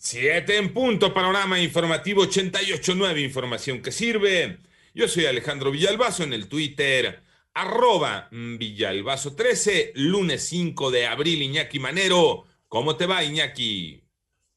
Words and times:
Siete 0.00 0.56
en 0.56 0.72
punto, 0.72 1.12
panorama 1.12 1.60
informativo 1.60 2.22
88.9, 2.22 3.20
información 3.20 3.82
que 3.82 3.90
sirve. 3.90 4.58
Yo 4.94 5.08
soy 5.08 5.26
Alejandro 5.26 5.72
Villalbazo 5.72 6.22
en 6.22 6.32
el 6.32 6.48
Twitter, 6.48 7.24
arroba 7.52 8.28
Villalbazo13, 8.30 9.90
lunes 9.94 10.44
5 10.44 10.92
de 10.92 11.06
abril, 11.06 11.42
Iñaki 11.42 11.80
Manero. 11.80 12.44
¿Cómo 12.68 12.96
te 12.96 13.06
va, 13.06 13.24
Iñaki? 13.24 14.04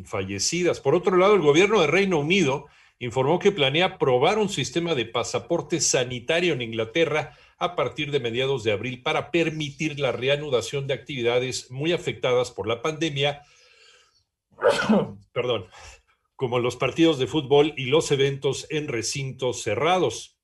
fallecidas. 0.06 0.80
Por 0.80 0.96
otro 0.96 1.18
lado, 1.18 1.36
el 1.36 1.42
gobierno 1.42 1.82
de 1.82 1.88
Reino 1.88 2.20
Unido 2.20 2.68
informó 3.00 3.40
que 3.40 3.52
planea 3.52 3.98
probar 3.98 4.38
un 4.40 4.48
sistema 4.50 4.96
de 4.96 5.06
pasaporte 5.06 5.82
sanitario 5.82 6.54
en 6.54 6.62
Inglaterra 6.62 7.34
a 7.58 7.76
partir 7.76 8.12
de 8.12 8.20
mediados 8.20 8.64
de 8.64 8.72
abril 8.72 9.02
para 9.02 9.32
permitir 9.32 10.00
la 10.00 10.12
reanudación 10.12 10.88
de 10.88 10.94
actividades 10.94 11.72
muy 11.72 11.92
afectadas 11.94 12.52
por 12.52 12.68
la 12.68 12.82
pandemia 12.82 13.42
perdón, 15.32 15.68
como 16.36 16.60
los 16.60 16.76
partidos 16.76 17.20
de 17.20 17.28
fútbol 17.28 17.74
y 17.78 17.86
los 17.86 18.12
eventos 18.12 18.68
en 18.70 18.88
recintos 18.88 19.62
cerrados. 19.62 20.40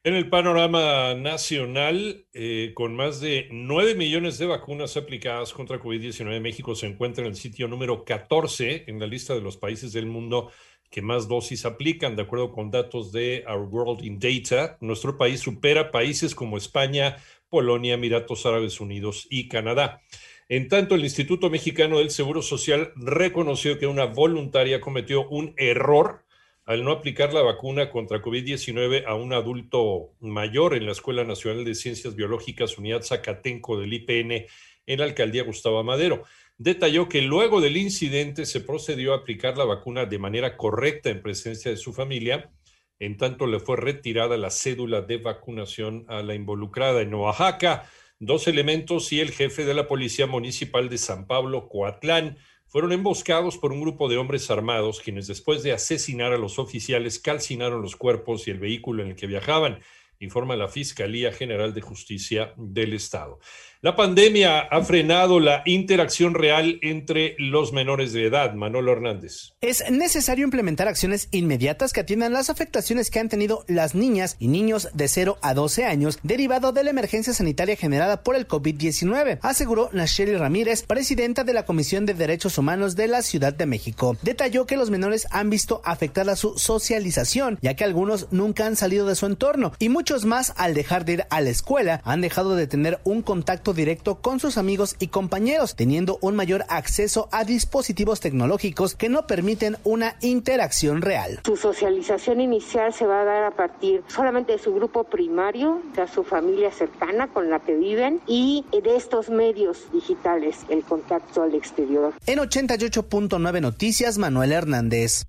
En 0.06 0.12
el 0.12 0.28
panorama 0.28 1.14
nacional, 1.14 2.26
eh, 2.34 2.72
con 2.74 2.94
más 2.94 3.22
de 3.22 3.48
9 3.50 3.94
millones 3.94 4.36
de 4.36 4.44
vacunas 4.44 4.98
aplicadas 4.98 5.54
contra 5.54 5.80
COVID-19, 5.80 6.42
México 6.42 6.74
se 6.74 6.88
encuentra 6.88 7.24
en 7.24 7.30
el 7.30 7.36
sitio 7.36 7.68
número 7.68 8.04
14 8.04 8.84
en 8.86 9.00
la 9.00 9.06
lista 9.06 9.34
de 9.34 9.40
los 9.40 9.56
países 9.56 9.94
del 9.94 10.04
mundo 10.04 10.50
que 10.90 11.00
más 11.00 11.26
dosis 11.26 11.64
aplican, 11.64 12.16
de 12.16 12.22
acuerdo 12.22 12.52
con 12.52 12.70
datos 12.70 13.12
de 13.12 13.44
Our 13.48 13.62
World 13.62 14.04
in 14.04 14.18
Data. 14.18 14.76
Nuestro 14.82 15.16
país 15.16 15.40
supera 15.40 15.90
países 15.90 16.34
como 16.34 16.58
España, 16.58 17.16
Polonia, 17.48 17.94
Emiratos 17.94 18.44
Árabes 18.44 18.80
Unidos 18.80 19.26
y 19.30 19.48
Canadá. 19.48 20.02
En 20.50 20.68
tanto, 20.68 20.96
el 20.96 21.04
Instituto 21.04 21.48
Mexicano 21.48 22.00
del 22.00 22.10
Seguro 22.10 22.42
Social 22.42 22.92
reconoció 22.96 23.78
que 23.78 23.86
una 23.86 24.04
voluntaria 24.04 24.82
cometió 24.82 25.26
un 25.30 25.54
error 25.56 26.23
al 26.64 26.82
no 26.82 26.92
aplicar 26.92 27.34
la 27.34 27.42
vacuna 27.42 27.90
contra 27.90 28.22
COVID-19 28.22 29.04
a 29.06 29.14
un 29.14 29.32
adulto 29.32 30.14
mayor 30.20 30.74
en 30.74 30.86
la 30.86 30.92
Escuela 30.92 31.24
Nacional 31.24 31.64
de 31.64 31.74
Ciencias 31.74 32.16
Biológicas 32.16 32.78
Unidad 32.78 33.02
Zacatenco 33.02 33.78
del 33.78 33.92
IPN 33.92 34.46
en 34.86 34.98
la 34.98 35.04
alcaldía 35.04 35.44
Gustavo 35.44 35.82
Madero. 35.84 36.24
Detalló 36.56 37.08
que 37.08 37.20
luego 37.20 37.60
del 37.60 37.76
incidente 37.76 38.46
se 38.46 38.60
procedió 38.60 39.12
a 39.12 39.18
aplicar 39.18 39.58
la 39.58 39.64
vacuna 39.64 40.06
de 40.06 40.18
manera 40.18 40.56
correcta 40.56 41.10
en 41.10 41.22
presencia 41.22 41.70
de 41.70 41.76
su 41.76 41.92
familia, 41.92 42.50
en 42.98 43.16
tanto 43.16 43.46
le 43.46 43.60
fue 43.60 43.76
retirada 43.76 44.36
la 44.36 44.50
cédula 44.50 45.02
de 45.02 45.18
vacunación 45.18 46.04
a 46.08 46.22
la 46.22 46.34
involucrada 46.34 47.02
en 47.02 47.12
Oaxaca. 47.12 47.90
Dos 48.20 48.46
elementos 48.46 49.12
y 49.12 49.20
el 49.20 49.32
jefe 49.32 49.64
de 49.64 49.74
la 49.74 49.88
Policía 49.88 50.26
Municipal 50.26 50.88
de 50.88 50.96
San 50.96 51.26
Pablo, 51.26 51.68
Coatlán, 51.68 52.38
fueron 52.66 52.92
emboscados 52.92 53.58
por 53.58 53.72
un 53.72 53.80
grupo 53.80 54.08
de 54.08 54.16
hombres 54.16 54.50
armados 54.50 55.00
quienes 55.00 55.26
después 55.26 55.62
de 55.62 55.72
asesinar 55.72 56.32
a 56.32 56.38
los 56.38 56.58
oficiales 56.58 57.18
calcinaron 57.18 57.82
los 57.82 57.96
cuerpos 57.96 58.48
y 58.48 58.50
el 58.50 58.58
vehículo 58.58 59.02
en 59.02 59.10
el 59.10 59.16
que 59.16 59.26
viajaban, 59.26 59.80
informa 60.20 60.56
la 60.56 60.68
Fiscalía 60.68 61.32
General 61.32 61.74
de 61.74 61.80
Justicia 61.80 62.54
del 62.56 62.94
Estado. 62.94 63.38
La 63.84 63.96
pandemia 63.96 64.60
ha 64.60 64.82
frenado 64.82 65.40
la 65.40 65.60
interacción 65.66 66.32
real 66.32 66.78
entre 66.80 67.36
los 67.38 67.74
menores 67.74 68.14
de 68.14 68.24
edad. 68.24 68.54
Manolo 68.54 68.92
Hernández. 68.92 69.52
Es 69.60 69.90
necesario 69.90 70.42
implementar 70.42 70.88
acciones 70.88 71.28
inmediatas 71.32 71.92
que 71.92 72.00
atiendan 72.00 72.32
las 72.32 72.48
afectaciones 72.48 73.10
que 73.10 73.20
han 73.20 73.28
tenido 73.28 73.62
las 73.68 73.94
niñas 73.94 74.36
y 74.38 74.48
niños 74.48 74.88
de 74.94 75.06
0 75.06 75.36
a 75.42 75.52
12 75.52 75.84
años 75.84 76.18
derivado 76.22 76.72
de 76.72 76.82
la 76.82 76.88
emergencia 76.88 77.34
sanitaria 77.34 77.76
generada 77.76 78.22
por 78.22 78.36
el 78.36 78.48
COVID-19, 78.48 79.40
aseguró 79.42 79.90
Nacheli 79.92 80.34
Ramírez, 80.34 80.84
presidenta 80.84 81.44
de 81.44 81.52
la 81.52 81.66
Comisión 81.66 82.06
de 82.06 82.14
Derechos 82.14 82.56
Humanos 82.56 82.96
de 82.96 83.08
la 83.08 83.20
Ciudad 83.20 83.52
de 83.52 83.66
México. 83.66 84.16
Detalló 84.22 84.64
que 84.64 84.78
los 84.78 84.88
menores 84.88 85.26
han 85.30 85.50
visto 85.50 85.82
afectada 85.84 86.36
su 86.36 86.56
socialización, 86.56 87.58
ya 87.60 87.74
que 87.74 87.84
algunos 87.84 88.28
nunca 88.30 88.64
han 88.64 88.76
salido 88.76 89.06
de 89.06 89.14
su 89.14 89.26
entorno 89.26 89.72
y 89.78 89.90
muchos 89.90 90.24
más 90.24 90.54
al 90.56 90.72
dejar 90.72 91.04
de 91.04 91.12
ir 91.12 91.26
a 91.28 91.42
la 91.42 91.50
escuela 91.50 92.00
han 92.04 92.22
dejado 92.22 92.56
de 92.56 92.66
tener 92.66 92.98
un 93.04 93.20
contacto 93.20 93.73
directo 93.74 94.16
con 94.16 94.40
sus 94.40 94.58
amigos 94.58 94.96
y 94.98 95.08
compañeros, 95.08 95.76
teniendo 95.76 96.18
un 96.20 96.36
mayor 96.36 96.64
acceso 96.68 97.28
a 97.32 97.44
dispositivos 97.44 98.20
tecnológicos 98.20 98.94
que 98.94 99.08
no 99.08 99.26
permiten 99.26 99.76
una 99.84 100.16
interacción 100.20 101.02
real. 101.02 101.40
Su 101.44 101.56
socialización 101.56 102.40
inicial 102.40 102.92
se 102.92 103.06
va 103.06 103.22
a 103.22 103.24
dar 103.24 103.44
a 103.44 103.50
partir 103.50 104.02
solamente 104.08 104.52
de 104.52 104.58
su 104.58 104.74
grupo 104.74 105.04
primario, 105.04 105.82
de 105.94 106.06
su 106.08 106.24
familia 106.24 106.70
cercana 106.70 107.28
con 107.28 107.50
la 107.50 107.60
que 107.60 107.74
viven 107.74 108.20
y 108.26 108.64
de 108.70 108.96
estos 108.96 109.28
medios 109.28 109.92
digitales, 109.92 110.58
el 110.68 110.82
contacto 110.82 111.42
al 111.42 111.54
exterior. 111.54 112.12
En 112.26 112.38
88.9 112.38 113.60
Noticias, 113.60 114.18
Manuel 114.18 114.52
Hernández. 114.52 115.26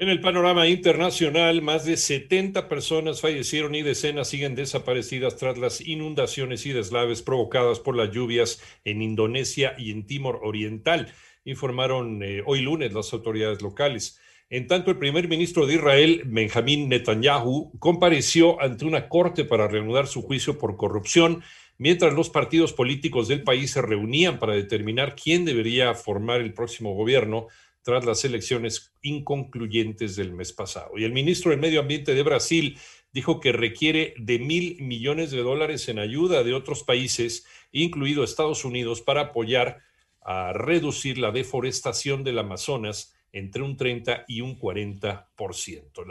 En 0.00 0.08
el 0.08 0.20
panorama 0.20 0.68
internacional, 0.68 1.60
más 1.60 1.84
de 1.84 1.96
70 1.96 2.68
personas 2.68 3.20
fallecieron 3.20 3.74
y 3.74 3.82
decenas 3.82 4.28
siguen 4.28 4.54
desaparecidas 4.54 5.36
tras 5.36 5.58
las 5.58 5.80
inundaciones 5.80 6.66
y 6.66 6.72
deslaves 6.72 7.20
provocadas 7.20 7.80
por 7.80 7.96
las 7.96 8.12
lluvias 8.12 8.62
en 8.84 9.02
Indonesia 9.02 9.74
y 9.76 9.90
en 9.90 10.06
Timor 10.06 10.38
Oriental, 10.44 11.12
informaron 11.44 12.22
eh, 12.22 12.44
hoy 12.46 12.60
lunes 12.60 12.92
las 12.92 13.12
autoridades 13.12 13.60
locales. 13.60 14.20
En 14.50 14.68
tanto, 14.68 14.92
el 14.92 14.98
primer 14.98 15.26
ministro 15.26 15.66
de 15.66 15.74
Israel, 15.74 16.22
Benjamín 16.26 16.88
Netanyahu, 16.88 17.76
compareció 17.80 18.62
ante 18.62 18.84
una 18.84 19.08
corte 19.08 19.44
para 19.44 19.66
reanudar 19.66 20.06
su 20.06 20.22
juicio 20.22 20.58
por 20.58 20.76
corrupción, 20.76 21.42
mientras 21.76 22.14
los 22.14 22.30
partidos 22.30 22.72
políticos 22.72 23.26
del 23.26 23.42
país 23.42 23.72
se 23.72 23.82
reunían 23.82 24.38
para 24.38 24.52
determinar 24.52 25.16
quién 25.20 25.44
debería 25.44 25.92
formar 25.94 26.40
el 26.40 26.54
próximo 26.54 26.94
gobierno 26.94 27.48
tras 27.88 28.04
las 28.04 28.22
elecciones 28.26 28.92
inconcluyentes 29.00 30.14
del 30.14 30.34
mes 30.34 30.52
pasado. 30.52 30.98
Y 30.98 31.04
el 31.04 31.12
ministro 31.14 31.52
del 31.52 31.60
Medio 31.60 31.80
Ambiente 31.80 32.12
de 32.12 32.22
Brasil 32.22 32.78
dijo 33.14 33.40
que 33.40 33.50
requiere 33.50 34.12
de 34.18 34.38
mil 34.38 34.76
millones 34.82 35.30
de 35.30 35.42
dólares 35.42 35.88
en 35.88 35.98
ayuda 35.98 36.44
de 36.44 36.52
otros 36.52 36.84
países, 36.84 37.46
incluido 37.72 38.24
Estados 38.24 38.66
Unidos, 38.66 39.00
para 39.00 39.22
apoyar 39.22 39.78
a 40.20 40.52
reducir 40.52 41.16
la 41.16 41.30
deforestación 41.30 42.24
del 42.24 42.40
Amazonas 42.40 43.14
entre 43.32 43.62
un 43.62 43.78
30 43.78 44.26
y 44.28 44.42
un 44.42 44.58
40%. 44.58 46.04